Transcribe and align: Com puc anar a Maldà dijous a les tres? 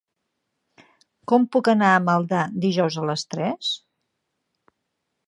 Com 1.31 1.43
puc 1.55 1.69
anar 1.73 1.91
a 1.97 2.01
Maldà 2.05 2.39
dijous 2.65 2.97
a 3.03 3.05
les 3.11 3.27
tres? 3.35 3.71